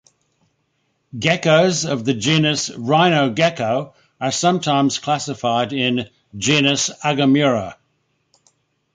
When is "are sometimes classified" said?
4.19-5.73